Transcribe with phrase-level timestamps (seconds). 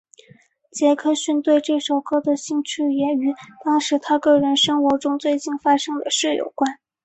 [0.71, 6.79] 杰克逊对这首歌的兴趣也与当时他个人生活中最近发生的事有关。